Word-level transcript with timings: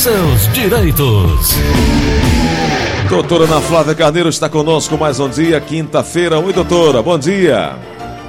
seus 0.00 0.50
direitos. 0.54 1.58
Doutora 3.10 3.44
Ana 3.44 3.60
Flávia 3.60 3.94
Carneiro 3.94 4.30
está 4.30 4.48
conosco 4.48 4.96
mais 4.96 5.20
um 5.20 5.28
dia, 5.28 5.60
quinta-feira. 5.60 6.38
Oi, 6.38 6.54
doutora, 6.54 7.02
bom 7.02 7.18
dia. 7.18 7.76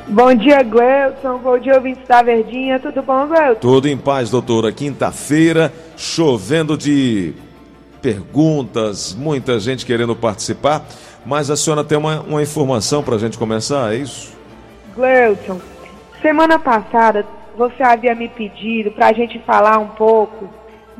Bom 0.06 0.36
dia, 0.36 0.64
Gleuton. 0.64 1.38
Bom 1.38 1.58
dia, 1.58 1.76
ouvintes 1.76 2.06
da 2.06 2.22
Verdinha. 2.22 2.78
Tudo 2.78 3.02
bom, 3.02 3.26
Gleuton? 3.26 3.62
Tudo 3.62 3.88
em 3.88 3.98
paz, 3.98 4.30
doutora. 4.30 4.74
Quinta-feira, 4.74 5.72
chovendo 5.96 6.78
de 6.78 7.34
perguntas, 8.02 9.16
muita 9.16 9.58
gente 9.58 9.86
querendo 9.86 10.14
participar. 10.14 10.84
Mas 11.26 11.50
a 11.50 11.56
senhora 11.56 11.86
tem 11.86 11.98
uma, 11.98 12.20
uma 12.20 12.44
informação 12.44 13.02
para 13.02 13.16
a 13.16 13.20
gente 13.20 13.38
começar, 13.38 13.94
é 13.94 13.98
isso? 13.98 14.38
Gleuton, 14.94 15.62
semana 16.22 16.60
passada 16.60 17.26
você 17.58 17.82
havia 17.82 18.14
me 18.14 18.28
pedido 18.28 18.92
para 18.92 19.08
a 19.08 19.14
gente 19.14 19.40
falar 19.40 19.78
um 19.78 19.88
pouco, 19.88 20.50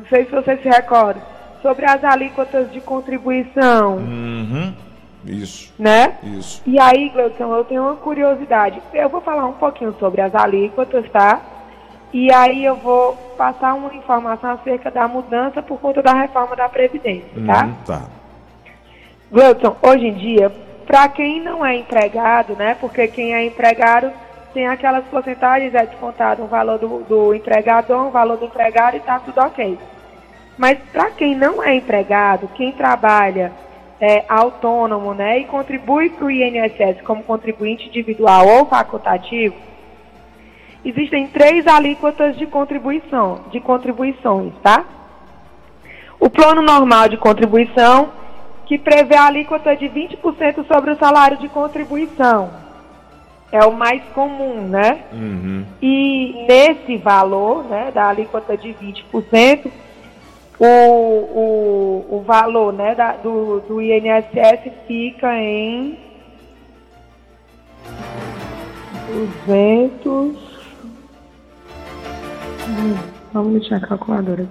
não 0.02 0.08
sei 0.08 0.24
se 0.24 0.32
você 0.32 0.56
se 0.56 0.68
recorda, 0.68 1.20
sobre 1.62 1.86
as 1.86 2.02
alíquotas 2.02 2.70
de 2.72 2.80
contribuição. 2.80 3.98
Uhum. 3.98 4.74
Isso. 5.24 5.72
Né? 5.78 6.16
Isso. 6.24 6.60
E 6.66 6.80
aí, 6.80 7.08
Gleuton, 7.10 7.54
eu 7.54 7.64
tenho 7.64 7.82
uma 7.82 7.94
curiosidade. 7.94 8.82
Eu 8.92 9.08
vou 9.08 9.20
falar 9.20 9.46
um 9.46 9.52
pouquinho 9.52 9.94
sobre 10.00 10.20
as 10.20 10.34
alíquotas, 10.34 11.08
tá? 11.10 11.40
E 12.12 12.32
aí 12.32 12.64
eu 12.64 12.74
vou 12.74 13.14
passar 13.38 13.74
uma 13.74 13.94
informação 13.94 14.50
acerca 14.50 14.90
da 14.90 15.06
mudança 15.06 15.62
por 15.62 15.78
conta 15.78 16.02
da 16.02 16.12
reforma 16.12 16.56
da 16.56 16.68
Previdência, 16.68 17.30
tá? 17.46 17.64
Uhum, 17.64 17.74
tá. 17.86 18.02
Gleuton, 19.30 19.76
hoje 19.80 20.08
em 20.08 20.14
dia, 20.14 20.52
para 20.84 21.08
quem 21.08 21.40
não 21.40 21.64
é 21.64 21.76
empregado, 21.76 22.54
né? 22.56 22.76
Porque 22.80 23.06
quem 23.06 23.34
é 23.34 23.46
empregado 23.46 24.10
tem 24.52 24.66
aquelas 24.66 25.04
porcentagens, 25.06 25.74
é 25.74 25.86
descontado 25.86 26.42
um 26.42 26.48
valor 26.48 26.78
do, 26.78 27.04
do 27.04 27.34
empregador, 27.34 28.08
um 28.08 28.10
valor 28.10 28.36
do 28.36 28.46
empregado 28.46 28.96
e 28.96 29.00
tá 29.00 29.20
tudo 29.20 29.40
ok. 29.40 29.78
Mas 30.56 30.78
para 30.92 31.10
quem 31.10 31.34
não 31.34 31.62
é 31.62 31.74
empregado, 31.74 32.48
quem 32.54 32.72
trabalha 32.72 33.52
é, 34.00 34.24
autônomo, 34.28 35.14
né, 35.14 35.38
e 35.38 35.44
contribui 35.44 36.10
para 36.10 36.24
o 36.24 36.30
INSS 36.30 37.00
como 37.04 37.22
contribuinte 37.22 37.88
individual 37.88 38.46
ou 38.46 38.66
facultativo, 38.66 39.54
existem 40.84 41.28
três 41.28 41.66
alíquotas 41.66 42.36
de 42.36 42.46
contribuição, 42.46 43.42
de 43.50 43.60
contribuições, 43.60 44.52
tá? 44.62 44.84
O 46.18 46.28
plano 46.28 46.62
normal 46.62 47.08
de 47.08 47.16
contribuição, 47.16 48.10
que 48.66 48.78
prevê 48.78 49.16
a 49.16 49.26
alíquota 49.26 49.76
de 49.76 49.86
20% 49.86 50.66
sobre 50.66 50.92
o 50.92 50.96
salário 50.96 51.36
de 51.36 51.48
contribuição. 51.48 52.50
É 53.50 53.64
o 53.66 53.72
mais 53.72 54.02
comum, 54.14 54.66
né? 54.66 55.00
Uhum. 55.12 55.64
E 55.80 56.46
nesse 56.48 56.96
valor, 56.96 57.64
né, 57.64 57.90
da 57.92 58.08
alíquota 58.08 58.56
de 58.56 58.72
20%, 58.72 59.70
o, 60.64 62.06
o, 62.08 62.16
o 62.18 62.20
valor 62.20 62.72
né, 62.72 62.94
da, 62.94 63.12
do, 63.14 63.60
do 63.60 63.82
INSS 63.82 64.70
fica 64.86 65.34
em 65.34 65.98
200. 69.44 70.36
Hum, 72.68 72.96
Vamos 73.32 73.54
mexer 73.54 73.74
a 73.74 73.80
calculadora. 73.80 74.46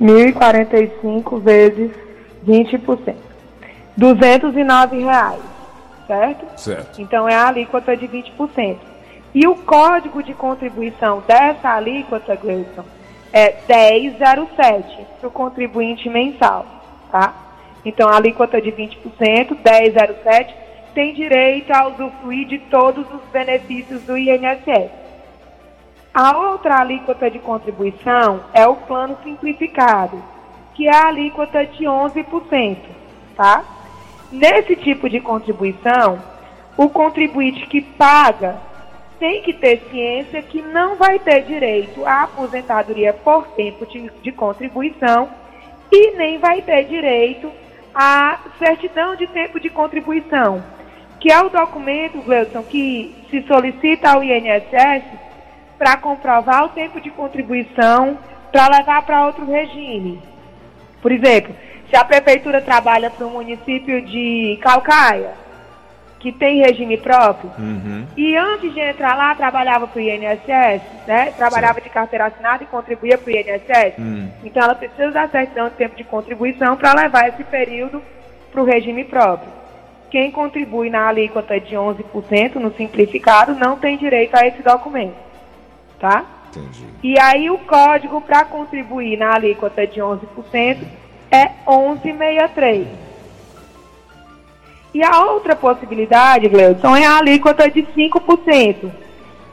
1.045 0.00 1.40
vezes 1.40 1.90
20%. 2.46 3.14
209 3.98 5.02
reais, 5.02 5.40
certo? 6.06 6.58
Certo. 6.58 7.02
Então 7.02 7.28
é 7.28 7.34
a 7.34 7.48
alíquota 7.48 7.94
de 7.94 8.08
20%. 8.08 8.78
E 9.34 9.46
o 9.46 9.54
código 9.54 10.22
de 10.22 10.32
contribuição 10.32 11.22
dessa 11.26 11.74
alíquota, 11.74 12.34
Gleison, 12.36 12.84
é 13.32 13.56
1007 13.68 15.06
para 15.18 15.28
o 15.28 15.30
contribuinte 15.30 16.08
mensal, 16.08 16.66
tá? 17.10 17.34
Então 17.84 18.08
a 18.08 18.16
alíquota 18.16 18.60
de 18.60 18.70
20%, 18.72 19.56
1007, 19.64 20.54
tem 20.94 21.14
direito 21.14 21.72
a 21.72 21.88
usufruir 21.88 22.46
de 22.48 22.58
todos 22.58 23.06
os 23.12 23.22
benefícios 23.32 24.02
do 24.02 24.18
INSS. 24.18 24.90
A 26.12 26.36
outra 26.36 26.80
alíquota 26.80 27.30
de 27.30 27.38
contribuição 27.38 28.40
é 28.52 28.66
o 28.66 28.74
plano 28.74 29.16
simplificado, 29.22 30.22
que 30.74 30.88
é 30.88 30.94
a 30.94 31.06
alíquota 31.06 31.64
de 31.64 31.84
11%, 31.84 32.78
tá? 33.36 33.64
Nesse 34.32 34.74
tipo 34.74 35.08
de 35.08 35.20
contribuição, 35.20 36.18
o 36.76 36.88
contribuinte 36.88 37.66
que 37.66 37.80
paga 37.80 38.56
tem 39.20 39.42
que 39.42 39.52
ter 39.52 39.82
ciência 39.90 40.42
que 40.42 40.62
não 40.62 40.96
vai 40.96 41.18
ter 41.18 41.42
direito 41.42 42.04
à 42.06 42.22
aposentadoria 42.22 43.12
por 43.12 43.46
tempo 43.48 43.84
de, 43.84 44.10
de 44.22 44.32
contribuição 44.32 45.28
e 45.92 46.16
nem 46.16 46.38
vai 46.38 46.62
ter 46.62 46.84
direito 46.84 47.52
à 47.94 48.38
certidão 48.58 49.14
de 49.14 49.26
tempo 49.26 49.60
de 49.60 49.68
contribuição, 49.68 50.64
que 51.20 51.30
é 51.30 51.38
o 51.38 51.50
documento, 51.50 52.22
Gleudson, 52.22 52.62
que 52.62 53.14
se 53.28 53.42
solicita 53.42 54.10
ao 54.10 54.24
INSS 54.24 55.04
para 55.78 55.98
comprovar 55.98 56.64
o 56.64 56.68
tempo 56.70 56.98
de 56.98 57.10
contribuição 57.10 58.18
para 58.50 58.78
levar 58.78 59.02
para 59.02 59.26
outro 59.26 59.44
regime. 59.44 60.20
Por 61.02 61.12
exemplo, 61.12 61.54
se 61.90 61.96
a 61.96 62.04
prefeitura 62.04 62.62
trabalha 62.62 63.10
para 63.10 63.26
um 63.26 63.30
município 63.30 64.00
de 64.02 64.58
Calcaia, 64.62 65.34
que 66.20 66.30
tem 66.30 66.58
regime 66.62 66.98
próprio, 66.98 67.50
Uhum. 67.58 68.06
e 68.14 68.36
antes 68.36 68.72
de 68.74 68.78
entrar 68.78 69.16
lá 69.16 69.34
trabalhava 69.34 69.86
para 69.88 69.98
o 69.98 70.02
INSS, 70.02 70.82
né? 71.06 71.32
Trabalhava 71.36 71.80
de 71.80 71.88
carteira 71.88 72.26
assinada 72.26 72.62
e 72.62 72.66
contribuía 72.66 73.16
para 73.16 73.26
o 73.32 73.34
INSS. 73.34 73.94
Hum. 73.98 74.28
Então 74.44 74.62
ela 74.62 74.74
precisa 74.74 75.10
da 75.10 75.26
certidão 75.28 75.70
de 75.70 75.74
tempo 75.76 75.96
de 75.96 76.04
contribuição 76.04 76.76
para 76.76 76.92
levar 76.92 77.26
esse 77.28 77.42
período 77.44 78.02
para 78.52 78.60
o 78.60 78.64
regime 78.66 79.02
próprio. 79.04 79.50
Quem 80.10 80.30
contribui 80.30 80.90
na 80.90 81.08
alíquota 81.08 81.58
de 81.58 81.74
11% 81.74 82.56
no 82.56 82.70
simplificado 82.74 83.54
não 83.54 83.78
tem 83.78 83.96
direito 83.96 84.34
a 84.36 84.46
esse 84.46 84.60
documento, 84.62 85.14
tá? 85.98 86.24
Entendi. 86.50 86.84
E 87.02 87.18
aí 87.18 87.48
o 87.48 87.56
código 87.58 88.20
para 88.20 88.44
contribuir 88.44 89.16
na 89.16 89.34
alíquota 89.36 89.86
de 89.86 90.00
11% 90.00 90.78
é 91.30 91.44
1163. 91.66 92.88
E 94.92 95.02
a 95.02 95.24
outra 95.24 95.54
possibilidade, 95.54 96.48
Gleudson, 96.48 96.96
é 96.96 97.06
a 97.06 97.18
alíquota 97.18 97.70
de 97.70 97.82
5%, 97.82 98.90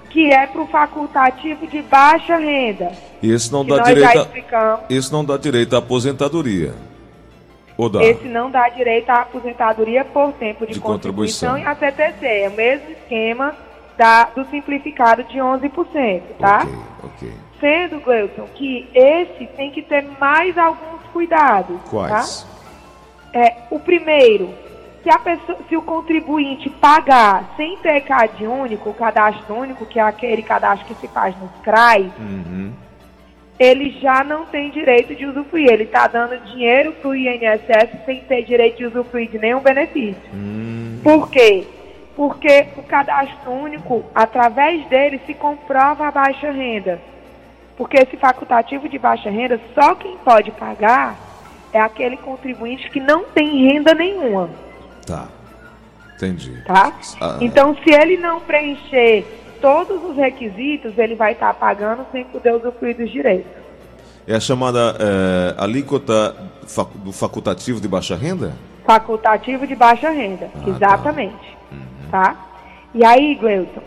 que 0.10 0.32
é 0.32 0.48
para 0.48 0.62
o 0.62 0.68
facultativo 0.68 1.68
de 1.68 1.82
baixa 1.84 2.38
renda. 2.38 2.92
Esse 3.22 3.52
não 3.52 3.64
dá 3.66 3.84
direito. 3.84 4.28
A... 4.54 4.80
Esse 4.90 5.12
não 5.12 5.24
dá 5.24 5.38
direito 5.38 5.76
à 5.76 5.80
aposentadoria. 5.80 6.74
Ou 7.78 7.88
dá? 7.90 8.04
Esse 8.04 8.26
não 8.28 8.50
dá 8.50 8.68
direito 8.70 9.10
à 9.12 9.22
aposentadoria 9.22 10.04
por 10.04 10.32
tempo 10.34 10.66
de, 10.66 10.74
De 10.74 10.80
contribuição, 10.80 11.52
contribuição. 11.54 11.58
e 11.58 11.88
a 11.88 11.92
CTC. 11.92 12.26
É 12.26 12.50
o 12.50 12.54
mesmo 12.54 12.90
esquema 12.92 13.56
da, 13.96 14.26
do 14.26 14.44
simplificado 14.46 15.24
de 15.26 15.38
11%, 15.38 16.22
tá? 16.40 16.64
Ok, 16.64 16.76
ok. 17.04 17.32
Sendo, 17.60 18.00
Gleudson, 18.00 18.48
que 18.56 18.88
esse 18.94 19.46
tem 19.56 19.72
que 19.72 19.84
ter 19.84 20.04
mais 20.20 20.58
alguns 20.58 21.02
cuidados. 21.14 21.78
Quais? 21.90 22.44
Tá? 22.44 23.40
É, 23.40 23.56
o 23.70 23.80
primeiro, 23.80 24.50
se, 25.08 25.10
a 25.10 25.20
pessoa, 25.20 25.58
se 25.70 25.78
o 25.78 25.82
contribuinte 25.82 26.70
pagar 26.70 27.54
sem 27.56 27.78
ter 27.78 28.02
CAD 28.02 28.46
único, 28.46 28.90
o 28.90 28.94
cadastro 28.94 29.56
único, 29.56 29.86
que 29.86 30.00
é 30.00 30.04
aquele 30.04 30.42
cadastro 30.42 30.86
que 30.94 31.00
se 31.00 31.08
faz 31.08 31.34
nos 31.40 31.50
CRAs, 31.64 32.06
Uhum. 32.20 32.74
ele 33.58 33.92
já 34.02 34.24
não 34.24 34.46
tem 34.46 34.70
direito 34.70 35.16
de 35.16 35.26
usufruir. 35.26 35.72
Ele 35.72 35.84
está 35.84 36.08
dando 36.08 36.38
dinheiro 36.52 36.92
para 36.94 37.10
o 37.10 37.16
INSS 37.16 38.06
sem 38.06 38.20
ter 38.22 38.44
direito 38.44 38.78
de 38.78 38.86
usufruir 38.86 39.30
de 39.30 39.40
nenhum 39.40 39.62
benefício. 39.62 40.22
Hum, 40.34 41.00
Por 41.04 41.30
quê? 41.30 41.66
Porque 42.16 42.68
o 42.76 42.84
cadastro 42.84 43.52
único, 43.52 44.04
através 44.14 44.86
dele, 44.88 45.22
se 45.26 45.34
comprova 45.34 46.08
a 46.08 46.12
baixa 46.12 46.52
renda. 46.52 47.00
Porque 47.78 47.96
esse 47.98 48.18
facultativo 48.18 48.90
de 48.90 48.98
baixa 49.00 49.30
renda, 49.30 49.60
só 49.74 49.96
quem 49.96 50.18
pode 50.18 50.52
pagar 50.52 51.16
é 51.72 51.80
aquele 51.80 52.18
contribuinte 52.18 52.90
que 52.90 53.00
não 53.00 53.24
tem 53.26 53.68
renda 53.72 53.94
nenhuma, 53.94 54.50
tá. 55.08 55.28
Entendi. 56.16 56.64
tá? 56.66 56.92
Ah. 57.22 57.38
Então, 57.42 57.76
se 57.84 57.92
ele 57.94 58.18
não 58.18 58.40
preencher 58.40 59.24
todos 59.62 60.04
os 60.04 60.16
requisitos, 60.16 60.98
ele 60.98 61.16
vai 61.16 61.32
estar 61.34 61.54
pagando 61.54 62.06
sem 62.12 62.24
poder 62.26 62.54
usufruir 62.56 62.98
dos 62.98 63.10
direitos. 63.12 63.52
É 64.28 64.36
a 64.36 64.40
chamada 64.40 64.96
é, 65.00 65.56
alíquota 65.58 66.36
do 66.96 67.12
facultativo 67.14 67.80
de 67.80 67.88
baixa 67.88 68.16
renda? 68.16 68.54
Facultativo 68.86 69.66
de 69.66 69.76
baixa 69.76 70.10
renda, 70.10 70.50
Ah, 70.56 70.60
tá. 70.64 70.70
exatamente. 70.70 71.58
Tá. 72.12 72.36
E 72.94 73.06
aí, 73.06 73.36
Gleuton, 73.36 73.82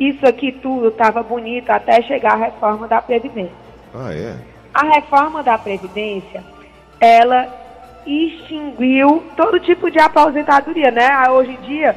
isso 0.00 0.26
aqui 0.26 0.52
tudo 0.52 0.88
estava 0.88 1.22
bonito 1.22 1.70
até 1.70 2.00
chegar 2.02 2.32
a 2.32 2.36
reforma 2.46 2.88
da 2.88 3.00
Previdência. 3.02 3.52
Ah, 3.94 4.12
é? 4.14 4.36
A 4.74 4.84
reforma 4.94 5.42
da 5.42 5.56
Previdência, 5.58 6.42
ela 7.00 7.48
extinguiu 8.06 9.24
todo 9.36 9.60
tipo 9.60 9.90
de 9.90 9.98
aposentadoria, 9.98 10.90
né? 10.90 11.08
Ah, 11.08 11.32
Hoje 11.32 11.52
em 11.52 11.66
dia, 11.66 11.96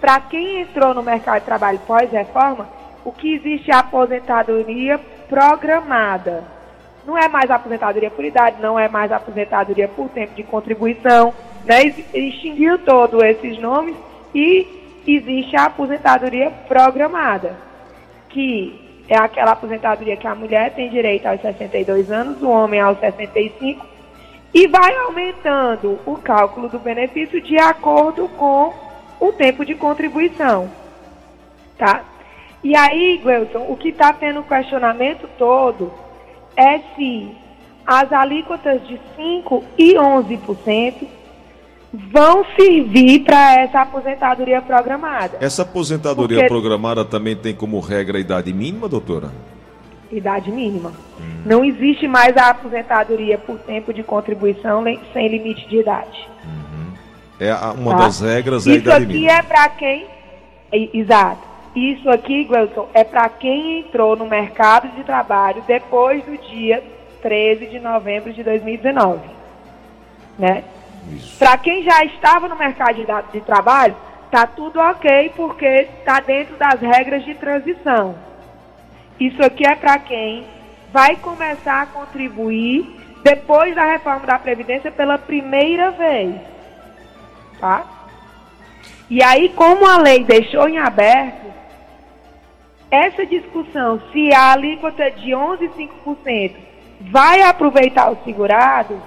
para 0.00 0.20
quem 0.20 0.60
entrou 0.60 0.94
no 0.94 1.02
mercado 1.02 1.40
de 1.40 1.46
trabalho 1.46 1.80
pós-reforma, 1.80 2.68
o 3.04 3.12
que 3.12 3.34
existe 3.34 3.70
é 3.70 3.74
aposentadoria 3.74 4.98
programada. 5.28 6.44
Não 7.06 7.16
é 7.16 7.26
mais 7.28 7.50
aposentadoria 7.50 8.10
por 8.10 8.24
idade, 8.24 8.60
não 8.60 8.78
é 8.78 8.88
mais 8.88 9.10
aposentadoria 9.10 9.88
por 9.88 10.08
tempo 10.10 10.34
de 10.34 10.42
contribuição, 10.42 11.32
né? 11.64 11.84
Extinguiu 12.14 12.78
todos 12.78 13.22
esses 13.22 13.58
nomes 13.58 13.96
e 14.34 15.02
existe 15.06 15.56
a 15.56 15.64
aposentadoria 15.64 16.50
programada, 16.68 17.56
que 18.28 19.04
é 19.08 19.16
aquela 19.16 19.52
aposentadoria 19.52 20.16
que 20.16 20.26
a 20.26 20.34
mulher 20.34 20.74
tem 20.74 20.90
direito 20.90 21.26
aos 21.26 21.40
62 21.40 22.10
anos, 22.10 22.42
o 22.42 22.50
homem 22.50 22.78
aos 22.78 22.98
65, 23.00 23.86
e 24.52 24.66
vai 24.66 24.96
aumentando 24.96 25.98
o 26.06 26.16
cálculo 26.16 26.68
do 26.68 26.78
benefício 26.78 27.40
de 27.40 27.58
acordo 27.58 28.28
com 28.28 28.72
o 29.20 29.32
tempo 29.32 29.64
de 29.64 29.74
contribuição. 29.74 30.70
Tá? 31.76 32.04
E 32.62 32.74
aí, 32.74 33.18
Gleuton, 33.22 33.66
o 33.68 33.76
que 33.76 33.90
está 33.90 34.12
tendo 34.12 34.42
questionamento 34.42 35.28
todo 35.38 35.92
é 36.56 36.80
se 36.96 37.36
as 37.86 38.12
alíquotas 38.12 38.86
de 38.86 39.00
5% 39.16 39.62
e 39.78 39.94
11% 39.94 41.06
vão 41.92 42.44
servir 42.54 43.20
para 43.20 43.60
essa 43.60 43.80
aposentadoria 43.80 44.60
programada. 44.60 45.38
Essa 45.40 45.62
aposentadoria 45.62 46.38
Porque... 46.38 46.48
programada 46.48 47.04
também 47.04 47.34
tem 47.34 47.54
como 47.54 47.80
regra 47.80 48.18
a 48.18 48.20
idade 48.20 48.52
mínima, 48.52 48.88
doutora? 48.88 49.30
Idade 50.10 50.50
mínima. 50.50 50.92
Hum. 51.20 51.42
Não 51.44 51.64
existe 51.64 52.08
mais 52.08 52.36
a 52.36 52.50
aposentadoria 52.50 53.38
por 53.38 53.58
tempo 53.58 53.92
de 53.92 54.02
contribuição 54.02 54.82
sem 55.12 55.28
limite 55.28 55.68
de 55.68 55.80
idade. 55.80 56.28
Uhum. 56.44 56.92
É 57.40 57.54
uma 57.78 57.92
tá? 57.92 58.04
das 58.04 58.20
regras 58.20 58.66
é 58.66 58.70
a. 58.70 58.76
Isso 58.76 58.92
aqui 58.92 59.28
é 59.28 59.42
para 59.42 59.68
quem... 59.70 60.06
Exato. 60.72 61.48
Isso 61.74 62.08
aqui, 62.10 62.44
Gleuton, 62.44 62.88
é 62.92 63.04
para 63.04 63.28
quem 63.28 63.80
entrou 63.80 64.16
no 64.16 64.26
mercado 64.26 64.88
de 64.96 65.04
trabalho 65.04 65.62
depois 65.66 66.24
do 66.24 66.36
dia 66.48 66.82
13 67.22 67.66
de 67.66 67.78
novembro 67.78 68.32
de 68.32 68.42
2019. 68.42 69.20
Né? 70.38 70.64
Para 71.38 71.56
quem 71.58 71.82
já 71.82 72.04
estava 72.04 72.48
no 72.48 72.56
mercado 72.56 72.94
de, 72.94 73.06
de 73.32 73.40
trabalho, 73.44 73.94
está 74.26 74.46
tudo 74.46 74.78
ok, 74.78 75.32
porque 75.36 75.66
está 75.66 76.20
dentro 76.20 76.56
das 76.56 76.80
regras 76.80 77.24
de 77.24 77.34
transição. 77.34 78.14
Isso 79.18 79.42
aqui 79.42 79.66
é 79.66 79.74
para 79.74 79.98
quem 79.98 80.44
vai 80.92 81.16
começar 81.16 81.82
a 81.82 81.86
contribuir 81.86 82.98
depois 83.22 83.74
da 83.74 83.84
reforma 83.84 84.26
da 84.26 84.38
Previdência 84.38 84.90
pela 84.90 85.18
primeira 85.18 85.90
vez. 85.90 86.36
Tá? 87.58 87.84
E 89.10 89.22
aí, 89.22 89.48
como 89.50 89.86
a 89.86 89.98
lei 89.98 90.22
deixou 90.22 90.68
em 90.68 90.78
aberto, 90.78 91.46
essa 92.90 93.26
discussão 93.26 94.00
se 94.12 94.32
a 94.32 94.52
alíquota 94.52 95.10
de 95.10 95.30
11,5% 95.30 96.56
vai 97.10 97.42
aproveitar 97.42 98.10
o 98.10 98.18
segurado, 98.24 99.00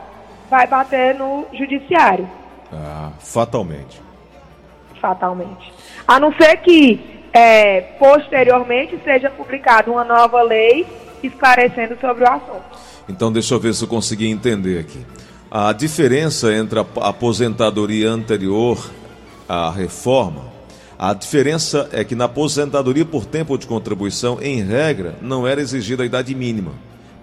vai 0.49 0.67
bater 0.67 1.15
no 1.15 1.45
judiciário. 1.53 2.29
Ah, 2.71 3.11
fatalmente. 3.19 4.01
Fatalmente. 4.99 5.73
A 6.07 6.19
não 6.19 6.33
ser 6.33 6.57
que 6.57 7.20
é, 7.33 7.81
posteriormente 7.99 8.99
seja 9.03 9.29
publicada 9.29 9.91
uma 9.91 10.03
nova 10.03 10.41
lei 10.41 10.85
esclarecendo 11.23 11.97
sobre 11.99 12.23
o 12.23 12.27
assunto. 12.27 12.63
Então, 13.07 13.31
deixa 13.31 13.53
eu 13.53 13.59
ver 13.59 13.73
se 13.73 13.83
eu 13.83 13.87
consegui 13.87 14.27
entender 14.27 14.79
aqui. 14.79 15.05
A 15.49 15.73
diferença 15.73 16.53
entre 16.53 16.79
a 16.79 16.85
aposentadoria 17.01 18.09
anterior 18.09 18.89
à 19.47 19.69
reforma 19.69 20.51
a 21.03 21.15
diferença 21.15 21.89
é 21.91 22.03
que 22.03 22.13
na 22.13 22.25
aposentadoria 22.25 23.03
por 23.03 23.25
tempo 23.25 23.57
de 23.57 23.65
contribuição, 23.65 24.37
em 24.39 24.61
regra, 24.61 25.15
não 25.19 25.47
era 25.47 25.59
exigida 25.59 26.03
a 26.03 26.05
idade 26.05 26.35
mínima. 26.35 26.73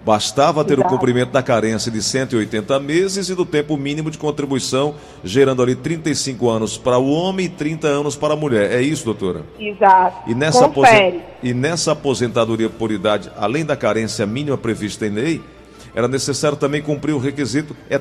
Bastava 0.05 0.63
ter 0.63 0.73
Exato. 0.73 0.87
o 0.87 0.91
cumprimento 0.97 1.31
da 1.31 1.43
carência 1.43 1.91
de 1.91 2.01
180 2.01 2.79
meses 2.79 3.29
e 3.29 3.35
do 3.35 3.45
tempo 3.45 3.75
mínimo 3.75 4.09
de 4.09 4.17
contribuição, 4.17 4.95
gerando 5.23 5.61
ali 5.61 5.75
35 5.75 6.49
anos 6.49 6.77
para 6.77 6.97
o 6.97 7.11
homem 7.11 7.47
e 7.47 7.49
30 7.49 7.87
anos 7.87 8.15
para 8.15 8.33
a 8.33 8.37
mulher. 8.37 8.71
É 8.71 8.81
isso, 8.81 9.03
doutora? 9.03 9.43
Exato. 9.59 10.29
E 10.29 10.33
nessa, 10.33 10.65
aposent... 10.65 11.15
e 11.43 11.53
nessa 11.53 11.91
aposentadoria 11.91 12.69
por 12.69 12.91
idade, 12.91 13.29
além 13.37 13.65
da 13.65 13.75
carência 13.75 14.25
mínima 14.25 14.57
prevista 14.57 15.05
em 15.05 15.09
lei, 15.09 15.41
era 15.93 16.07
necessário 16.07 16.57
também 16.57 16.81
cumprir 16.81 17.13
o 17.13 17.19
requisito 17.19 17.75
é, 17.89 17.99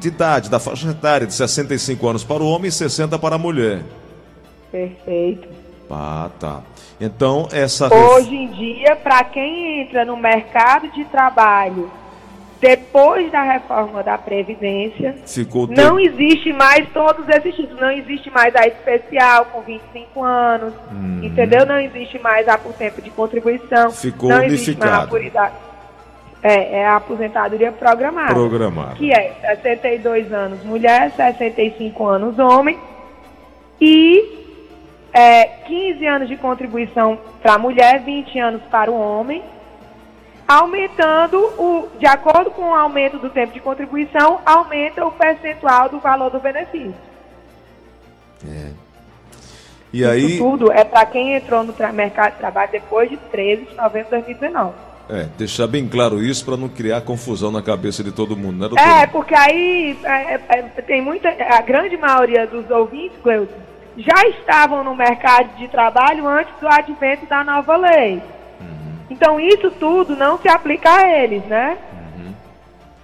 de 0.00 0.08
idade, 0.08 0.48
da 0.48 0.58
faixa 0.58 0.90
etária 0.90 1.26
de 1.26 1.34
65 1.34 2.08
anos 2.08 2.24
para 2.24 2.42
o 2.42 2.48
homem 2.48 2.68
e 2.68 2.72
60 2.72 3.18
para 3.18 3.34
a 3.34 3.38
mulher. 3.38 3.82
Perfeito. 4.72 5.48
Ah, 5.90 6.30
tá. 6.40 6.62
Então, 7.00 7.48
essa. 7.52 7.92
Hoje 7.92 8.34
em 8.34 8.48
dia, 8.48 8.96
para 8.96 9.24
quem 9.24 9.82
entra 9.82 10.04
no 10.04 10.16
mercado 10.16 10.88
de 10.90 11.04
trabalho 11.06 11.90
depois 12.60 13.30
da 13.30 13.42
reforma 13.42 14.02
da 14.02 14.16
Previdência, 14.16 15.16
Ficou 15.26 15.66
não 15.66 16.00
existe 16.00 16.50
mais 16.52 16.88
todos 16.94 17.28
esses 17.28 17.54
títulos. 17.54 17.78
Não 17.78 17.90
existe 17.90 18.30
mais 18.30 18.56
a 18.56 18.66
especial 18.66 19.44
com 19.46 19.60
25 19.60 20.22
anos, 20.22 20.72
hum. 20.90 21.20
entendeu? 21.22 21.66
Não 21.66 21.78
existe 21.78 22.18
mais 22.20 22.48
a 22.48 22.56
por 22.56 22.72
tempo 22.72 23.02
de 23.02 23.10
contribuição. 23.10 23.90
Ficou 23.90 24.30
não 24.30 24.38
unificado. 24.38 25.14
É, 26.42 26.80
é 26.80 26.86
a 26.86 26.96
aposentadoria 26.96 27.72
programada. 27.72 28.32
Programada. 28.32 28.94
Que 28.94 29.12
é 29.12 29.34
62 29.62 30.32
anos 30.32 30.62
mulher, 30.64 31.10
65 31.14 32.06
anos 32.06 32.38
homem. 32.38 32.78
E 33.78 34.43
é, 35.14 35.44
15 35.44 36.06
anos 36.06 36.28
de 36.28 36.36
contribuição 36.36 37.16
para 37.40 37.54
a 37.54 37.58
mulher, 37.58 38.00
20 38.00 38.36
anos 38.40 38.62
para 38.64 38.90
o 38.90 38.98
homem, 38.98 39.42
aumentando, 40.46 41.38
o, 41.38 41.88
de 41.98 42.06
acordo 42.06 42.50
com 42.50 42.70
o 42.70 42.74
aumento 42.74 43.18
do 43.18 43.30
tempo 43.30 43.52
de 43.52 43.60
contribuição, 43.60 44.40
aumenta 44.44 45.06
o 45.06 45.12
percentual 45.12 45.88
do 45.88 46.00
valor 46.00 46.30
do 46.30 46.40
benefício. 46.40 46.94
É. 48.44 48.70
E 49.92 50.00
Isso 50.00 50.10
aí... 50.10 50.38
tudo 50.38 50.72
é 50.72 50.82
para 50.82 51.06
quem 51.06 51.36
entrou 51.36 51.62
no 51.62 51.72
mercado 51.92 52.32
de 52.32 52.38
trabalho 52.38 52.72
depois 52.72 53.08
de 53.08 53.16
13 53.16 53.66
de 53.66 53.76
novembro 53.76 54.04
de 54.06 54.10
2019. 54.10 54.74
É, 55.08 55.28
deixar 55.38 55.66
bem 55.66 55.86
claro 55.86 56.22
isso 56.22 56.44
para 56.44 56.56
não 56.56 56.68
criar 56.68 57.02
confusão 57.02 57.52
na 57.52 57.62
cabeça 57.62 58.02
de 58.02 58.10
todo 58.10 58.36
mundo, 58.36 58.58
né, 58.58 58.68
doutor? 58.68 58.82
É, 58.82 59.06
porque 59.06 59.34
aí 59.34 59.96
é, 60.02 60.40
é, 60.48 60.62
tem 60.86 61.02
muita. 61.02 61.28
A 61.28 61.60
grande 61.60 61.96
maioria 61.96 62.46
dos 62.46 62.68
ouvintes, 62.70 63.16
Cleuton, 63.22 63.54
já 63.96 64.28
estavam 64.28 64.82
no 64.82 64.94
mercado 64.94 65.56
de 65.56 65.68
trabalho 65.68 66.26
antes 66.26 66.52
do 66.60 66.68
advento 66.68 67.26
da 67.26 67.44
nova 67.44 67.76
lei. 67.76 68.22
Uhum. 68.60 68.94
Então 69.10 69.38
isso 69.38 69.70
tudo 69.72 70.16
não 70.16 70.38
se 70.38 70.48
aplica 70.48 70.90
a 70.90 71.22
eles, 71.22 71.44
né? 71.44 71.78
Uhum. 72.16 72.34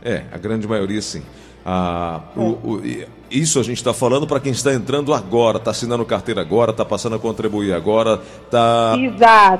É, 0.03 0.25
a 0.33 0.39
grande 0.39 0.67
maioria 0.67 1.01
sim. 1.01 1.23
Ah, 1.65 2.21
o, 2.37 2.43
o, 2.43 2.83
isso 3.31 3.61
a 3.61 3.63
gente 3.63 3.77
está 3.77 3.93
falando 3.93 4.27
para 4.27 4.41
quem 4.41 4.51
está 4.51 4.73
entrando 4.73 5.15
agora, 5.15 5.59
está 5.59 5.71
assinando 5.71 6.05
carteira 6.05 6.41
agora, 6.41 6.73
está 6.73 6.85
passando 6.85 7.17
a 7.17 7.19
contribuir 7.19 7.73
agora, 7.73 8.21
está 8.45 8.97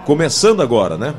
começando 0.05 0.61
agora, 0.63 0.97
né? 0.97 1.15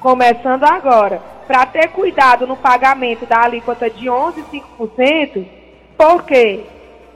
Começando 0.00 0.64
agora. 0.64 1.20
Para 1.46 1.66
ter 1.66 1.88
cuidado 1.88 2.46
no 2.46 2.56
pagamento 2.56 3.26
da 3.26 3.42
alíquota 3.42 3.90
de 3.90 4.06
11,5%, 4.06 5.46
por 5.98 6.22
quê? 6.22 6.64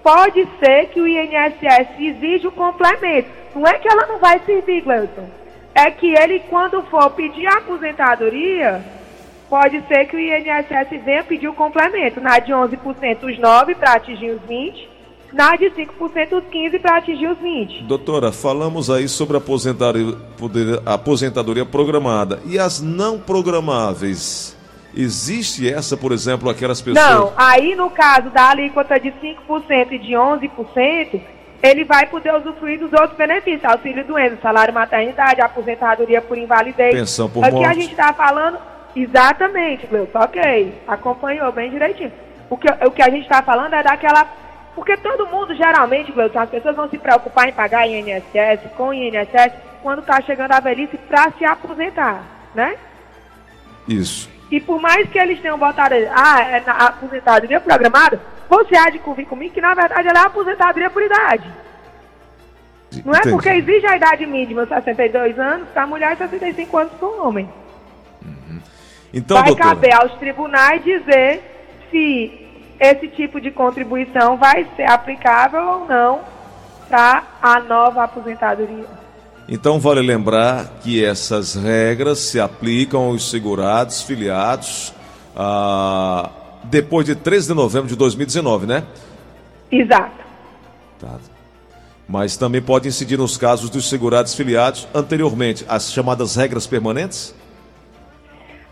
Pode 0.03 0.47
ser 0.59 0.87
que 0.89 1.01
o 1.01 1.07
INSS 1.07 1.99
exija 1.99 2.49
o 2.49 2.53
complemento. 2.53 3.29
Não 3.55 3.67
é 3.67 3.79
que 3.79 3.89
ela 3.89 4.07
não 4.07 4.19
vai 4.19 4.41
servir, 4.45 4.83
Gleuton. 4.83 5.29
É 5.75 5.91
que 5.91 6.15
ele, 6.15 6.41
quando 6.51 6.83
for 6.85 7.11
pedir 7.11 7.47
a 7.47 7.59
aposentadoria, 7.59 8.83
pode 9.49 9.83
ser 9.87 10.07
que 10.07 10.17
o 10.17 10.21
INSS 10.21 11.05
venha 11.05 11.25
pedir 11.25 11.49
o 11.49 11.55
complemento. 11.55 12.21
Na 12.21 12.39
de 12.39 12.53
11%, 12.53 13.25
os 13.25 13.39
9 13.39 13.75
para 13.75 13.95
atingir 13.95 14.31
os 14.31 14.43
20, 14.43 14.89
na 15.33 15.57
de 15.57 15.67
5%, 15.71 16.39
os 16.39 16.45
15 16.51 16.79
para 16.79 16.99
atingir 16.99 17.29
os 17.29 17.39
20. 17.39 17.85
Doutora, 17.85 18.33
falamos 18.33 18.91
aí 18.91 19.09
sobre 19.09 19.37
aposentadoria, 19.37 20.17
aposentadoria 20.87 21.65
programada. 21.65 22.41
E 22.47 22.59
as 22.59 22.81
não 22.81 23.19
programáveis? 23.19 24.58
Existe 24.95 25.71
essa, 25.73 25.97
por 25.97 26.13
exemplo, 26.13 26.49
aquelas 26.49 26.81
pessoas. 26.81 27.07
Não, 27.07 27.33
aí 27.37 27.75
no 27.75 27.91
caso 27.91 28.31
da 28.31 28.51
alíquota 28.51 28.99
de 28.99 29.13
5% 29.13 29.93
e 29.93 29.99
de 29.99 30.13
11%, 30.13 31.21
ele 31.63 31.85
vai 31.85 32.07
poder 32.07 32.35
usufruir 32.35 32.79
dos 32.79 32.93
outros 32.93 33.17
benefícios: 33.17 33.65
auxílio 33.65 34.05
doença, 34.05 34.39
salário 34.41 34.73
maternidade, 34.73 35.41
aposentadoria 35.41 36.23
por 36.23 36.39
invalidez. 36.39 36.95
Pensão 36.95 37.29
por 37.29 37.45
Aqui 37.45 37.55
morte. 37.55 37.71
a 37.71 37.75
gente 37.75 37.91
está 37.91 38.13
falando. 38.13 38.59
Exatamente, 38.97 39.87
Gleuton, 39.87 40.19
ok. 40.19 40.83
Acompanhou 40.89 41.53
bem 41.53 41.71
direitinho. 41.71 42.13
O 42.49 42.57
que, 42.57 42.69
o 42.87 42.91
que 42.91 43.03
a 43.03 43.11
gente 43.11 43.23
está 43.23 43.43
falando 43.43 43.75
é 43.75 43.83
daquela. 43.83 44.27
Porque 44.75 44.97
todo 44.97 45.27
mundo, 45.27 45.55
geralmente, 45.55 46.13
Gleuton, 46.13 46.39
as 46.39 46.51
pessoas 46.51 46.75
vão 46.75 46.89
se 46.89 46.99
preocupar 46.99 47.49
em 47.49 47.53
pagar 47.53 47.87
INSS, 47.87 48.71
com 48.77 48.95
INSS, 48.95 49.53
quando 49.83 50.01
está 50.01 50.21
chegando 50.23 50.53
a 50.53 50.61
velhice 50.61 50.97
para 50.97 51.31
se 51.33 51.45
aposentar, 51.45 52.23
né? 52.55 52.77
Isso. 53.87 54.31
E 54.51 54.61
por 54.61 54.81
mais 54.81 55.09
que 55.11 55.19
eles 55.19 55.41
tenham 55.41 55.59
botado, 55.59 55.95
ah, 56.15 56.41
é 56.41 56.61
na 56.61 56.73
aposentadoria 56.73 57.61
programada, 57.61 58.21
você 58.49 58.77
há 58.77 58.89
de 58.89 58.99
convir 58.99 59.27
comigo 59.27 59.53
que 59.53 59.61
na 59.61 59.75
verdade 59.75 60.09
ela 60.09 60.21
é 60.21 60.27
aposentadoria 60.27 60.89
por 60.89 61.03
idade. 61.03 61.45
Não 63.05 63.15
é 63.15 63.21
porque 63.21 63.51
exige 63.51 63.87
a 63.87 63.97
idade 63.97 64.25
mínima, 64.27 64.67
62 64.67 65.39
anos, 65.39 65.69
para 65.69 65.83
a 65.83 65.87
mulher 65.87 66.15
e 66.15 66.17
65 66.17 66.79
anos 66.79 66.93
para 66.95 67.09
o 67.09 67.27
homem. 67.27 67.49
Uhum. 68.25 68.61
Então, 69.13 69.37
vai 69.37 69.49
doutora. 69.49 69.69
caber 69.69 69.95
aos 69.95 70.15
tribunais 70.15 70.83
dizer 70.83 71.43
se 71.91 72.47
esse 72.81 73.09
tipo 73.09 73.41
de 73.41 73.51
contribuição 73.51 74.37
vai 74.39 74.67
ser 74.77 74.91
aplicável 74.91 75.63
ou 75.63 75.87
não 75.87 76.21
para 76.89 77.23
a 77.43 77.61
nova 77.61 78.05
aposentadoria. 78.05 78.87
Então 79.49 79.81
vale 79.81 80.03
lembrar 80.03 80.81
que 80.83 81.03
essas 81.03 81.55
regras 81.55 82.19
se 82.19 82.39
aplicam 82.39 83.05
aos 83.07 83.31
segurados 83.31 84.03
filiados 84.03 84.93
ah, 85.35 86.29
depois 86.65 87.07
de 87.07 87.15
13 87.15 87.49
de 87.49 87.55
novembro 87.55 87.89
de 87.89 87.97
2019, 87.97 88.67
né? 88.67 88.85
Exato. 89.73 90.19
Tá. 91.01 91.17
Mas 92.07 92.37
também 92.37 92.61
pode 92.61 92.89
incidir 92.89 93.19
nos 93.19 93.37
casos 93.37 93.71
dos 93.71 93.89
segurados 93.89 94.35
filiados 94.35 94.87
anteriormente, 94.95 95.65
as 95.69 95.93
chamadas 95.93 96.37
regras 96.37 96.67
permanentes? 96.67 97.35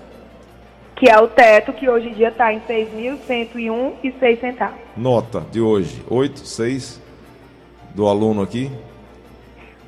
Que 0.95 1.09
é 1.09 1.19
o 1.19 1.27
teto 1.27 1.73
que 1.73 1.89
hoje 1.89 2.07
em 2.07 2.13
dia 2.13 2.29
está 2.29 2.53
em 2.53 2.61
6.101,06 2.61 4.39
centavos. 4.39 4.79
Nota 4.95 5.45
de 5.51 5.59
hoje, 5.59 6.01
8, 6.09 6.39
6 6.39 7.01
do 7.93 8.07
aluno 8.07 8.41
aqui. 8.41 8.71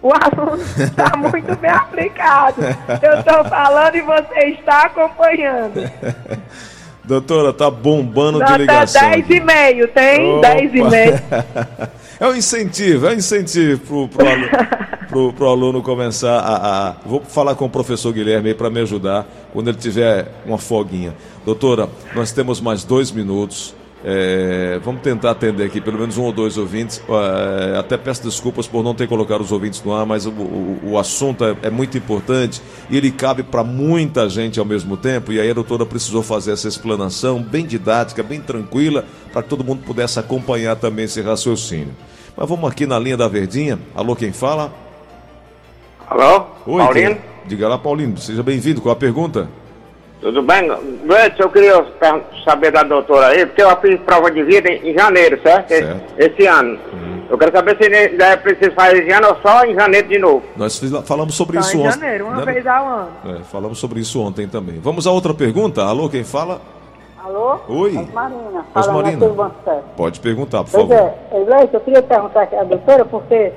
O 0.02 0.12
aluno 0.14 0.62
está 0.78 1.16
muito 1.18 1.56
bem 1.58 1.72
aplicado. 1.72 2.62
Eu 3.02 3.20
estou 3.20 3.44
falando 3.46 3.96
e 3.96 4.02
você 4.02 4.40
está 4.60 4.84
acompanhando. 4.84 5.90
Doutora, 7.04 7.54
tá 7.54 7.72
bombando 7.72 8.40
de 8.40 8.44
Nota 8.46 8.58
ligação. 8.58 9.12
10,5, 9.12 9.88
tem? 9.94 10.38
Opa. 10.38 10.48
10,5. 10.56 11.90
É 12.20 12.26
um 12.28 12.34
incentivo, 12.36 13.06
é 13.06 13.12
um 13.12 13.14
incentivo 13.14 13.80
pro, 13.86 14.08
pro, 14.08 14.28
aluno, 14.28 14.50
pro, 15.08 15.34
pro 15.34 15.48
aluno 15.50 15.84
começar 15.84 16.40
a, 16.40 16.88
a- 16.90 16.96
Vou 17.06 17.22
falar 17.22 17.54
com 17.54 17.66
o 17.66 17.70
professor 17.70 18.12
Guilherme 18.12 18.50
aí 18.50 18.56
para 18.56 18.72
me 18.72 18.80
ajudar 18.82 19.24
quando 19.54 19.68
ele 19.68 19.78
tiver 19.78 20.28
uma 20.44 20.58
folguinha. 20.58 21.14
Doutora, 21.46 21.88
nós 22.16 22.32
temos 22.32 22.60
mais 22.60 22.84
dois 22.84 23.12
minutos. 23.12 23.76
É, 24.06 24.80
vamos 24.84 25.02
tentar 25.02 25.32
atender 25.32 25.66
aqui 25.66 25.82
pelo 25.82 25.98
menos 26.00 26.18
um 26.18 26.24
ou 26.24 26.32
dois 26.32 26.58
ouvintes. 26.58 27.02
É, 27.10 27.78
até 27.80 27.98
peço 27.98 28.24
desculpas 28.24 28.68
por 28.68 28.84
não 28.84 28.94
ter 28.94 29.08
colocado 29.08 29.42
os 29.42 29.52
ouvintes 29.52 29.84
no 29.84 29.94
ar, 29.94 30.06
mas 30.06 30.26
o, 30.26 30.30
o, 30.32 30.80
o 30.92 30.98
assunto 31.00 31.44
é, 31.44 31.56
é 31.64 31.70
muito 31.70 31.98
importante 31.98 32.62
e 32.90 32.96
ele 32.98 33.12
cabe 33.12 33.42
para 33.44 33.64
muita 33.64 34.30
gente 34.30 34.60
ao 34.60 34.66
mesmo 34.66 34.96
tempo. 34.96 35.32
E 35.32 35.40
aí 35.40 35.50
a 35.50 35.54
doutora 35.54 35.86
precisou 35.86 36.22
fazer 36.24 36.52
essa 36.52 36.68
explanação 36.68 37.42
bem 37.42 37.66
didática, 37.66 38.22
bem 38.22 38.40
tranquila, 38.40 39.04
para 39.34 39.42
que 39.44 39.50
todo 39.50 39.64
mundo 39.64 39.84
pudesse 39.84 40.20
acompanhar 40.20 40.76
também 40.76 41.06
esse 41.06 41.22
raciocínio. 41.22 41.94
Mas 42.36 42.48
vamos 42.48 42.70
aqui 42.70 42.86
na 42.86 43.00
linha 43.00 43.18
da 43.18 43.28
Verdinha. 43.28 43.80
Alô, 43.96 44.16
quem 44.16 44.32
fala? 44.32 44.72
Alô? 46.08 46.46
Oi, 46.68 46.84
Paulinho? 46.84 47.16
quem- 47.16 47.22
Diga 47.48 47.68
lá, 47.68 47.78
Paulinho. 47.78 48.18
Seja 48.18 48.44
bem-vindo. 48.44 48.80
Qual 48.82 48.94
a 48.94 48.96
pergunta? 48.96 49.50
Tudo 50.22 50.42
bem? 50.42 50.68
Gretchen, 51.06 51.40
eu 51.46 51.50
queria 51.50 51.86
saber 52.44 52.72
da 52.72 52.82
doutora 52.84 53.28
aí, 53.28 53.46
porque 53.46 53.62
eu 53.62 53.76
fiz 53.78 54.00
prova 54.02 54.32
de 54.32 54.44
vida 54.44 54.68
em, 54.72 54.90
em 54.90 54.94
janeiro, 54.98 55.40
certo? 55.44 55.68
Certo. 55.70 56.02
Esse 56.18 56.48
ano. 56.48 56.78
Eu 57.30 57.38
quero 57.38 57.52
saber 57.52 57.78
se 57.78 57.94
ainda 57.94 58.26
é 58.26 58.38
preciso 58.38 58.72
fazer 58.72 59.04
esse 59.04 59.12
ano 59.12 59.28
ou 59.28 59.36
só 59.42 59.64
em 59.66 59.76
janeiro 59.76 60.08
de 60.08 60.18
novo. 60.18 60.44
Nós 60.56 60.82
falamos 61.06 61.36
sobre 61.36 61.62
Só 61.62 61.68
isso 61.68 61.78
em 61.78 61.82
ontem. 61.82 61.92
janeiro, 62.00 62.26
uma 62.28 62.38
né? 62.46 62.54
vez 62.54 62.66
ao 62.66 62.88
ano. 62.88 63.10
É, 63.26 63.44
falamos 63.44 63.78
sobre 63.80 64.00
isso 64.00 64.20
ontem 64.22 64.48
também. 64.48 64.80
Vamos 64.80 65.06
a 65.06 65.12
outra 65.12 65.34
pergunta. 65.34 65.84
Alô, 65.84 66.10
quem 66.10 66.24
fala? 66.24 66.62
Alô? 67.24 67.60
Oi. 67.68 67.92
Marina, 68.14 68.40
Oi, 68.56 68.64
falando 68.74 68.96
Marina. 68.96 69.18
aqui 69.18 69.28
do 69.28 69.34
Banco 69.34 69.56
Sério. 69.66 69.84
Pode 69.98 70.20
perguntar, 70.22 70.64
por 70.64 70.72
Pois 70.72 70.88
favor. 70.88 71.14
é, 71.32 71.44
Gleice, 71.44 71.74
eu 71.74 71.80
queria 71.82 72.02
perguntar 72.02 72.42
aqui 72.44 72.56
à 72.56 72.64
doutora, 72.64 73.04
porque 73.06 73.52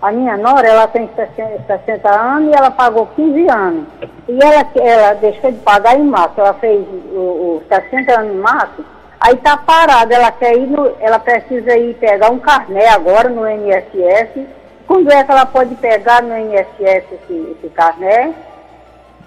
a 0.00 0.12
minha 0.12 0.36
nora, 0.36 0.66
ela 0.66 0.86
tem 0.86 1.08
60 1.14 1.62
60 1.66 2.08
anos 2.08 2.52
e 2.52 2.56
ela 2.56 2.70
pagou 2.70 3.06
15 3.16 3.48
anos. 3.48 3.86
E 4.28 4.38
ela, 4.42 4.66
ela 4.76 5.14
deixou 5.14 5.50
de 5.50 5.58
pagar 5.58 5.98
em 5.98 6.04
março, 6.04 6.40
ela 6.40 6.54
fez 6.54 6.84
os 7.12 7.62
60 7.68 8.20
anos 8.20 8.34
em 8.34 8.38
março, 8.38 8.84
aí 9.20 9.36
tá 9.36 9.56
parada, 9.56 10.14
ela 10.14 10.30
quer 10.32 10.56
ir 10.56 10.66
no, 10.66 10.92
ela 11.00 11.18
precisa 11.18 11.76
ir 11.76 11.94
pegar 11.94 12.30
um 12.30 12.38
carné 12.38 12.88
agora 12.88 13.28
no 13.28 13.48
INSS. 13.48 14.46
Quando 14.86 15.10
é 15.10 15.24
que 15.24 15.32
ela 15.32 15.46
pode 15.46 15.74
pegar 15.76 16.22
no 16.22 16.36
INSS 16.36 17.04
esse, 17.12 17.56
esse 17.58 17.68
carné? 17.74 18.32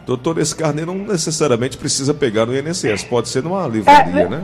Doutor, 0.06 0.38
esse 0.40 0.56
carneiro 0.56 0.94
não 0.94 1.06
necessariamente 1.06 1.78
precisa 1.78 2.14
pegar 2.14 2.46
no 2.46 2.58
INSS. 2.58 3.04
Pode 3.04 3.28
ser 3.30 3.44
numa 3.44 3.68
livraria, 3.68 4.24
É, 4.24 4.30
né? 4.30 4.44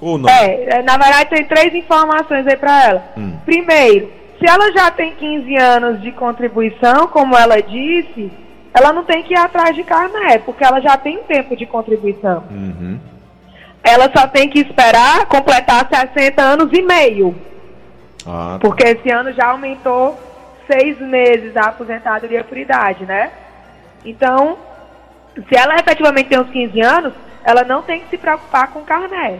Ou 0.00 0.16
não? 0.16 0.28
É, 0.28 0.82
na 0.82 0.96
verdade 0.96 1.30
tem 1.30 1.44
três 1.44 1.74
informações 1.74 2.46
aí 2.46 2.56
para 2.56 2.84
ela. 2.84 3.04
Hum. 3.16 3.36
Primeiro, 3.44 4.10
se 4.38 4.48
ela 4.48 4.72
já 4.72 4.90
tem 4.90 5.14
15 5.14 5.56
anos 5.56 6.00
de 6.00 6.12
contribuição, 6.12 7.06
como 7.08 7.36
ela 7.36 7.60
disse, 7.60 8.30
ela 8.72 8.92
não 8.92 9.04
tem 9.04 9.22
que 9.22 9.34
ir 9.34 9.38
atrás 9.38 9.74
de 9.74 9.82
carné, 9.82 10.38
porque 10.38 10.64
ela 10.64 10.80
já 10.80 10.96
tem 10.96 11.18
tempo 11.24 11.56
de 11.56 11.66
contribuição. 11.66 12.44
Uhum. 12.50 12.98
Ela 13.82 14.10
só 14.14 14.26
tem 14.26 14.48
que 14.48 14.60
esperar 14.60 15.26
completar 15.26 15.88
60 15.92 16.40
anos 16.42 16.68
e 16.72 16.82
meio, 16.82 17.34
Ah, 18.26 18.52
tá. 18.54 18.58
porque 18.60 18.84
esse 18.84 19.10
ano 19.10 19.32
já 19.32 19.48
aumentou 19.48 20.18
seis 20.70 20.98
meses 21.00 21.56
a 21.56 21.68
aposentadoria 21.68 22.44
por 22.44 22.56
idade, 22.58 23.04
né? 23.06 23.30
Então, 24.04 24.58
se 25.48 25.56
ela 25.56 25.76
efetivamente 25.76 26.28
tem 26.28 26.38
uns 26.38 26.50
15 26.50 26.80
anos, 26.80 27.12
ela 27.44 27.64
não 27.64 27.82
tem 27.82 28.00
que 28.00 28.10
se 28.10 28.18
preocupar 28.18 28.68
com 28.68 28.82
carné. 28.84 29.38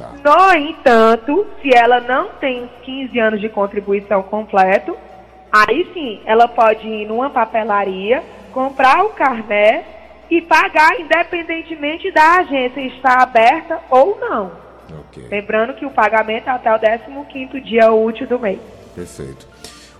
Tá. 0.00 0.12
No 0.24 0.54
entanto, 0.54 1.46
se 1.60 1.76
ela 1.76 2.00
não 2.00 2.30
tem 2.40 2.64
os 2.64 2.70
15 2.82 3.18
anos 3.18 3.40
de 3.40 3.50
contribuição 3.50 4.22
completo, 4.22 4.96
aí 5.52 5.90
sim, 5.92 6.22
ela 6.24 6.48
pode 6.48 6.88
ir 6.88 7.06
numa 7.06 7.28
papelaria, 7.28 8.22
comprar 8.50 9.04
o 9.04 9.10
carné 9.10 9.84
e 10.30 10.40
pagar 10.40 10.98
independentemente 10.98 12.10
da 12.12 12.38
agência 12.38 12.80
estar 12.80 13.22
aberta 13.22 13.78
ou 13.90 14.18
não. 14.18 14.52
Ok. 15.00 15.28
Lembrando 15.30 15.74
que 15.74 15.84
o 15.84 15.90
pagamento 15.90 16.48
é 16.48 16.52
até 16.52 16.74
o 16.74 16.78
15º 16.78 17.60
dia 17.62 17.92
útil 17.92 18.26
do 18.26 18.38
mês. 18.38 18.58
Perfeito. 18.94 19.46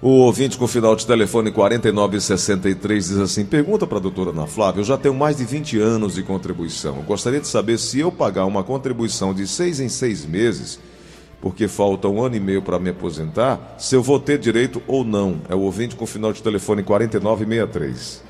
O 0.02 0.08
ouvinte 0.08 0.56
com 0.56 0.66
final 0.66 0.96
de 0.96 1.06
telefone 1.06 1.50
4963 1.50 3.08
diz 3.08 3.18
assim: 3.18 3.44
pergunta 3.44 3.86
para 3.86 3.98
a 3.98 4.00
doutora 4.00 4.30
Ana 4.30 4.46
Flávia, 4.46 4.80
eu 4.80 4.84
já 4.84 4.96
tenho 4.96 5.14
mais 5.14 5.36
de 5.36 5.44
20 5.44 5.78
anos 5.78 6.14
de 6.14 6.22
contribuição. 6.22 6.96
Eu 6.96 7.02
gostaria 7.02 7.38
de 7.38 7.46
saber 7.46 7.76
se 7.76 8.00
eu 8.00 8.10
pagar 8.10 8.46
uma 8.46 8.62
contribuição 8.62 9.34
de 9.34 9.46
seis 9.46 9.78
em 9.78 9.90
seis 9.90 10.24
meses, 10.24 10.80
porque 11.38 11.68
falta 11.68 12.08
um 12.08 12.22
ano 12.22 12.34
e 12.34 12.40
meio 12.40 12.62
para 12.62 12.78
me 12.78 12.88
aposentar, 12.88 13.74
se 13.76 13.94
eu 13.94 14.02
vou 14.02 14.18
ter 14.18 14.38
direito 14.38 14.82
ou 14.86 15.04
não. 15.04 15.42
É 15.50 15.54
o 15.54 15.60
ouvinte 15.60 15.94
com 15.94 16.06
final 16.06 16.32
de 16.32 16.42
telefone 16.42 16.82
4963. 16.82 18.24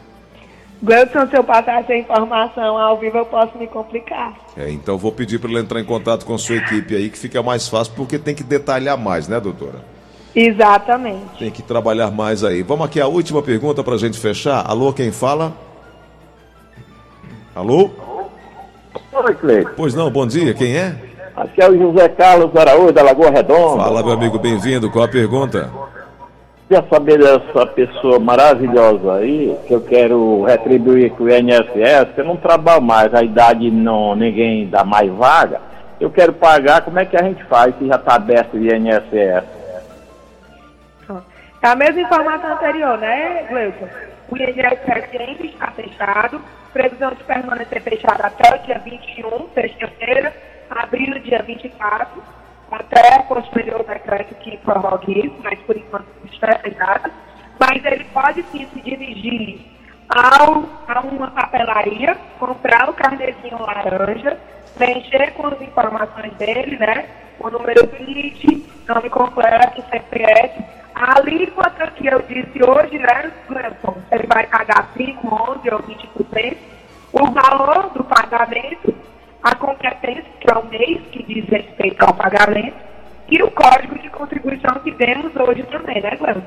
Gleudson, 0.82 1.28
se 1.28 1.36
eu 1.36 1.44
passar 1.44 1.82
essa 1.82 1.94
informação 1.94 2.78
ao 2.78 2.98
vivo, 2.98 3.18
eu 3.18 3.26
posso 3.26 3.56
me 3.56 3.68
complicar. 3.68 4.36
É, 4.56 4.68
então 4.72 4.98
vou 4.98 5.12
pedir 5.12 5.38
para 5.38 5.48
ele 5.48 5.60
entrar 5.60 5.78
em 5.78 5.84
contato 5.84 6.26
com 6.26 6.34
a 6.34 6.38
sua 6.38 6.56
equipe 6.56 6.96
aí, 6.96 7.08
que 7.08 7.18
fica 7.18 7.40
mais 7.44 7.68
fácil, 7.68 7.92
porque 7.94 8.18
tem 8.18 8.34
que 8.34 8.42
detalhar 8.42 8.98
mais, 8.98 9.28
né, 9.28 9.38
doutora? 9.38 9.99
Exatamente. 10.34 11.38
Tem 11.38 11.50
que 11.50 11.62
trabalhar 11.62 12.10
mais 12.10 12.44
aí. 12.44 12.62
Vamos 12.62 12.86
aqui 12.86 13.00
a 13.00 13.06
última 13.06 13.42
pergunta 13.42 13.82
para 13.82 13.94
a 13.94 13.98
gente 13.98 14.18
fechar. 14.18 14.64
Alô, 14.66 14.92
quem 14.92 15.10
fala? 15.10 15.52
Alô? 17.54 17.90
Oi, 19.12 19.34
Cleiton. 19.34 19.70
Pois 19.76 19.94
não, 19.94 20.10
bom 20.10 20.26
dia, 20.26 20.54
quem 20.54 20.76
é? 20.76 20.94
Aqui 21.36 21.60
é 21.60 21.68
o 21.68 21.76
José 21.76 22.08
Carlos 22.08 22.54
Araújo, 22.54 22.92
da 22.92 23.02
Lagoa 23.02 23.30
Redonda. 23.30 23.82
Fala, 23.82 24.02
meu 24.02 24.12
amigo, 24.12 24.38
bem-vindo. 24.38 24.90
Qual 24.90 25.04
a 25.04 25.08
pergunta? 25.08 25.70
Queria 26.68 26.84
saber 26.88 27.18
dessa 27.18 27.66
pessoa 27.66 28.20
maravilhosa 28.20 29.14
aí, 29.14 29.56
que 29.66 29.74
eu 29.74 29.80
quero 29.80 30.44
retribuir 30.44 31.10
com 31.12 31.24
o 31.24 31.28
INSS, 31.28 32.14
que 32.14 32.20
eu 32.20 32.24
não 32.24 32.36
trabalho 32.36 32.80
mais, 32.80 33.12
a 33.12 33.24
idade 33.24 33.70
não, 33.70 34.14
ninguém 34.14 34.68
dá 34.68 34.84
mais 34.84 35.10
vaga. 35.10 35.60
Eu 35.98 36.10
quero 36.10 36.32
pagar, 36.32 36.82
como 36.82 36.98
é 37.00 37.04
que 37.04 37.16
a 37.16 37.22
gente 37.24 37.42
faz 37.44 37.74
se 37.76 37.86
já 37.88 37.96
está 37.96 38.14
aberto 38.14 38.54
o 38.54 38.58
INSS? 38.58 39.59
É 41.62 41.68
a 41.68 41.76
mesma 41.76 42.00
informação 42.00 42.54
anterior, 42.54 42.96
né, 42.96 43.46
Gleuton? 43.50 43.86
O 44.30 44.36
INSS 44.36 45.14
ainda 45.18 45.44
está 45.44 45.70
fechado, 45.72 46.40
previsão 46.72 47.10
de 47.10 47.22
permanecer 47.24 47.82
fechado 47.82 48.22
até 48.22 48.54
o 48.54 48.58
dia 48.60 48.78
21, 48.78 49.48
sexta-feira, 49.52 50.34
abril 50.70 51.18
dia 51.18 51.42
24, 51.42 52.22
até 52.72 53.18
posterior 53.24 53.84
decreto 53.84 54.34
que 54.36 54.56
prorrogue 54.58 55.26
isso, 55.26 55.36
mas 55.42 55.58
por 55.60 55.76
enquanto 55.76 56.06
está 56.32 56.58
fechado. 56.60 57.10
Mas 57.58 57.84
ele 57.84 58.04
pode 58.04 58.42
sim 58.44 58.66
se 58.72 58.80
dirigir 58.80 59.60
ao, 60.08 60.64
a 60.88 61.00
uma 61.00 61.30
papelaria, 61.30 62.16
comprar 62.38 62.88
o 62.88 62.94
carnezinho 62.94 63.60
laranja, 63.60 64.38
preencher 64.78 65.32
com 65.34 65.48
as 65.48 65.60
informações 65.60 66.32
dele, 66.38 66.78
né? 66.78 67.06
E 83.30 83.42
o 83.42 83.50
código 83.50 83.98
de 83.98 84.08
contribuição 84.10 84.74
que 84.82 84.92
temos 84.92 85.34
hoje 85.36 85.62
também, 85.64 86.00
né, 86.02 86.16
Clemson? 86.16 86.42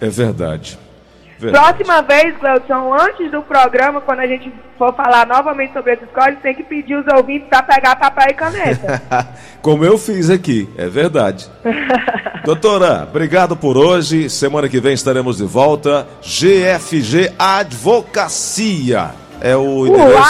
É 0.00 0.08
verdade. 0.08 0.78
verdade. 1.38 1.64
Próxima 1.64 2.02
vez, 2.02 2.36
Cleuson, 2.38 2.94
antes 2.94 3.30
do 3.30 3.42
programa, 3.42 4.00
quando 4.00 4.20
a 4.20 4.26
gente 4.26 4.52
for 4.78 4.94
falar 4.94 5.26
novamente 5.26 5.72
sobre 5.72 5.92
esses 5.92 6.08
códigos, 6.10 6.42
tem 6.42 6.54
que 6.54 6.62
pedir 6.62 6.96
os 6.96 7.06
ouvintes 7.12 7.48
para 7.48 7.62
pegar 7.62 7.96
papel 7.96 8.28
e 8.30 8.34
caneta. 8.34 9.02
Como 9.60 9.84
eu 9.84 9.98
fiz 9.98 10.30
aqui, 10.30 10.68
é 10.76 10.88
verdade. 10.88 11.48
Doutora, 12.44 13.06
obrigado 13.08 13.56
por 13.56 13.76
hoje. 13.76 14.28
Semana 14.28 14.68
que 14.68 14.80
vem 14.80 14.94
estaremos 14.94 15.38
de 15.38 15.44
volta. 15.44 16.06
GFG 16.22 17.32
Advocacia. 17.38 19.23
É 19.40 19.56
o 19.56 19.86
endereço. 19.86 20.24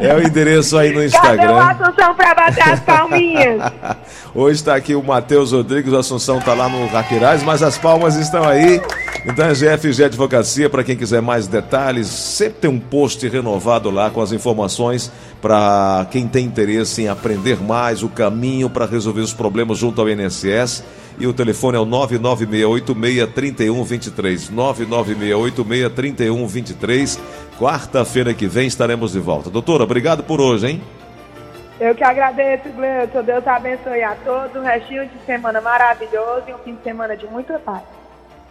É 0.00 0.14
o 0.14 0.22
endereço 0.22 0.78
aí 0.78 0.88
no 0.88 0.94
Cadê 0.94 1.04
o 1.04 1.06
Instagram. 1.06 1.58
Assunção 1.58 2.14
para 2.14 2.34
bater 2.34 2.62
as 2.62 2.80
palminhas? 2.80 3.72
Hoje 4.34 4.56
está 4.56 4.74
aqui 4.74 4.94
o 4.94 5.02
Matheus 5.02 5.52
Rodrigues, 5.52 5.92
o 5.92 5.96
Assunção 5.96 6.38
está 6.38 6.54
lá 6.54 6.68
no 6.68 6.86
Raqueirais, 6.86 7.42
mas 7.42 7.62
as 7.62 7.76
palmas 7.76 8.16
estão 8.16 8.46
aí. 8.46 8.80
Então 9.26 9.44
é 9.44 9.52
GFG 9.52 10.04
Advocacia, 10.04 10.70
para 10.70 10.82
quem 10.82 10.96
quiser 10.96 11.20
mais 11.20 11.46
detalhes, 11.46 12.06
sempre 12.06 12.60
tem 12.60 12.70
um 12.70 12.78
post 12.78 13.26
renovado 13.28 13.90
lá 13.90 14.08
com 14.08 14.22
as 14.22 14.32
informações 14.32 15.10
para 15.42 16.06
quem 16.10 16.26
tem 16.26 16.46
interesse 16.46 17.02
em 17.02 17.08
aprender 17.08 17.60
mais 17.60 18.02
o 18.02 18.08
caminho 18.08 18.70
para 18.70 18.86
resolver 18.86 19.20
os 19.20 19.32
problemas 19.32 19.78
junto 19.78 20.00
ao 20.00 20.08
INSS. 20.08 20.84
E 21.20 21.26
o 21.26 21.34
telefone 21.34 21.76
é 21.76 21.80
o 21.80 21.84
996863123. 21.84 24.50
996863123. 24.50 27.20
Quarta-feira 27.58 28.32
que 28.32 28.46
vem 28.46 28.66
estaremos 28.66 29.12
de 29.12 29.20
volta. 29.20 29.50
Doutora, 29.50 29.84
obrigado 29.84 30.24
por 30.24 30.40
hoje, 30.40 30.66
hein? 30.66 30.82
Eu 31.78 31.94
que 31.94 32.02
agradeço, 32.02 32.70
Gleuton. 32.70 33.22
Deus 33.22 33.46
abençoe 33.46 34.02
a 34.02 34.16
todos. 34.16 34.56
Um 34.56 34.64
restinho 34.64 35.06
de 35.06 35.20
semana 35.26 35.60
maravilhoso 35.60 36.44
e 36.48 36.54
um 36.54 36.58
fim 36.58 36.74
de 36.74 36.82
semana 36.82 37.14
de 37.14 37.26
muita 37.26 37.58
paz. 37.58 37.99